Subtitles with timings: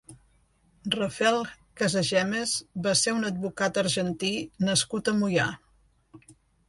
[0.93, 1.35] Rafael
[1.81, 2.53] Casagemas
[2.87, 4.33] va ser un advocat argentí
[4.71, 5.47] nascut a Moià.